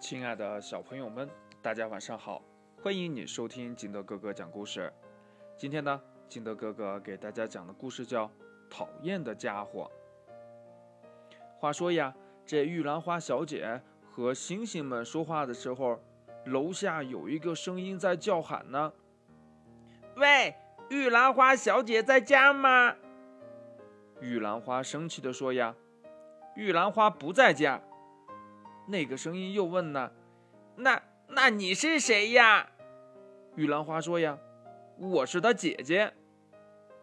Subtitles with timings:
[0.00, 1.28] 亲爱的小朋友们，
[1.60, 2.40] 大家晚上好！
[2.80, 4.92] 欢迎你收听金德哥哥讲故事。
[5.56, 8.26] 今天呢，金德哥哥给大家讲的故事叫
[8.70, 9.90] 《讨厌的家伙》。
[11.58, 12.14] 话说呀，
[12.46, 15.98] 这玉兰花小姐和星星们说话的时候，
[16.44, 18.92] 楼下有一个声音在叫喊呢
[20.14, 20.54] ：“喂，
[20.90, 22.94] 玉兰花小姐在家吗？”
[24.22, 25.74] 玉兰花生气地说：“呀，
[26.54, 27.82] 玉兰花不在家。”
[28.90, 30.10] 那个声音又问呢
[30.74, 32.66] ：“那那你是谁呀？”
[33.54, 34.38] 玉兰花说：“呀，
[34.96, 36.10] 我是她姐姐。”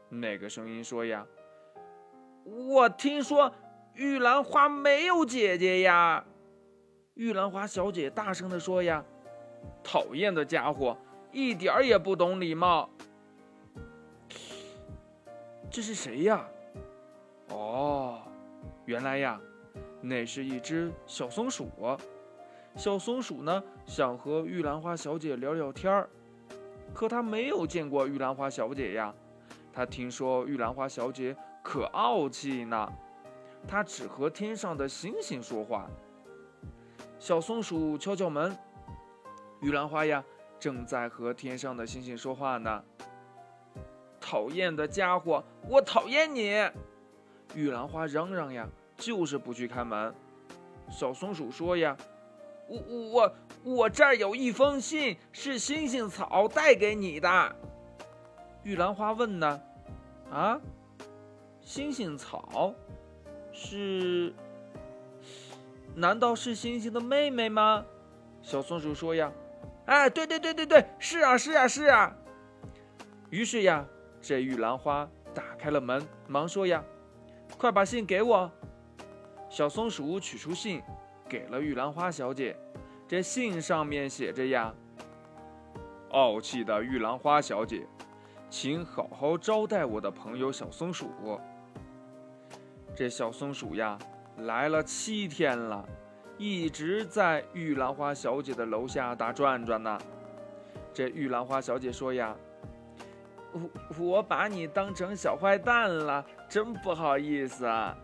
[0.09, 1.23] 那个声音说：“呀，
[2.43, 3.53] 我听说
[3.93, 6.25] 玉兰花没有姐姐呀。”
[7.13, 9.05] 玉兰花小姐大声地说：“呀，
[9.83, 10.97] 讨厌的家伙，
[11.31, 12.89] 一点也不懂礼貌。
[15.69, 16.47] 这是谁呀？
[17.49, 18.23] 哦，
[18.85, 19.39] 原来呀。”
[20.05, 21.67] 那是一只小松鼠，
[22.75, 26.07] 小松鼠呢想和玉兰花小姐聊聊天儿，
[26.93, 29.11] 可它没有见过玉兰花小姐呀。
[29.73, 32.87] 它听说玉兰花小姐可傲气呢，
[33.67, 35.89] 它只和天上的星星说话。
[37.17, 38.55] 小松鼠敲敲门，
[39.61, 40.23] 玉兰花呀
[40.59, 42.83] 正在和天上的星星说话呢。
[44.21, 46.51] 讨厌的家伙，我讨厌你！
[47.55, 48.69] 玉兰花嚷嚷呀。
[48.97, 50.13] 就是不去开门。
[50.89, 51.95] 小松鼠说：“呀，
[52.67, 52.79] 我
[53.11, 57.55] 我我这儿有一封信，是星星草带给你的。”
[58.63, 59.61] 玉兰花问：“呢？
[60.31, 60.59] 啊，
[61.61, 62.73] 星星草
[63.51, 64.33] 是？
[65.95, 67.85] 难道是星星的妹妹吗？”
[68.41, 69.31] 小松鼠说：“呀，
[69.85, 72.15] 哎，对对对对对，是啊是啊是啊。”
[73.31, 73.85] 于是呀，
[74.21, 76.83] 这玉兰花打开了门，忙说：“呀，
[77.57, 78.51] 快把信给我。”
[79.55, 80.83] 小松鼠取出信，
[81.29, 82.53] 给了玉兰花小姐。
[83.07, 84.73] 这信上面写着呀
[86.11, 87.87] ：“傲气的玉兰花小姐，
[88.49, 91.39] 请好好招待我的朋友小松鼠。”
[92.93, 93.97] 这小松鼠呀，
[94.39, 95.87] 来了七天了，
[96.37, 99.97] 一直在玉兰花小姐的楼下打转转呢。
[100.93, 102.35] 这玉兰花小姐说呀
[103.55, 103.61] ：“我
[103.97, 107.97] 我把你当成小坏蛋了，真不好意思啊。”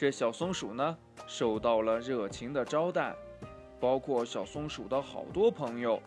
[0.00, 0.96] 这小松鼠呢，
[1.26, 3.14] 受到了热情的招待，
[3.78, 6.00] 包括小松鼠的好多朋友，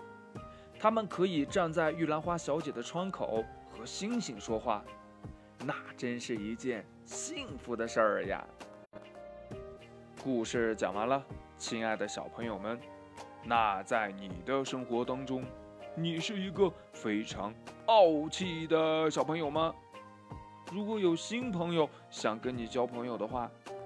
[0.80, 4.84] 他们可以站在玉兰花小姐的窗口和星星说话，
[5.64, 8.44] 那真是一件幸福的事儿呀。
[10.24, 11.24] 故事讲完了，
[11.59, 12.80] 亲爱的小朋友们，
[13.44, 15.46] 那在你的生活当中，
[15.94, 17.53] 你是一个非常
[17.86, 19.72] 傲气的小朋友吗？
[20.72, 23.52] 如果有新朋友想跟你交朋友的话，